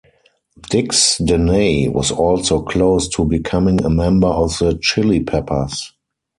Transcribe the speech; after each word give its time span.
Dix 0.71 1.17
Denney 1.19 1.87
was 1.87 2.09
also 2.11 2.63
close 2.63 3.07
to 3.09 3.23
becoming 3.23 3.85
a 3.85 3.89
member 3.91 4.29
of 4.29 4.57
the 4.57 4.75
Chili 4.81 5.21
Peppers. 5.23 5.93